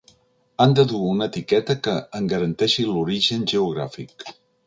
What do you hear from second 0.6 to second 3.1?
Han de dur una etiqueta que en garanteixi